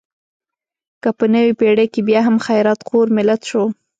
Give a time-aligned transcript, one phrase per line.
[1.01, 3.63] که په نوې پېړۍ کې بیا هم خیرات خور ملت شو.